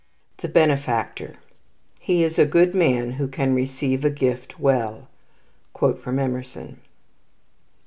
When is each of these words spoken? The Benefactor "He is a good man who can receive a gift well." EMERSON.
The 0.39 0.47
Benefactor 0.47 1.35
"He 1.99 2.23
is 2.23 2.39
a 2.39 2.45
good 2.47 2.73
man 2.73 3.11
who 3.11 3.27
can 3.27 3.53
receive 3.53 4.03
a 4.03 4.09
gift 4.09 4.59
well." 4.59 5.09
EMERSON. 5.83 6.79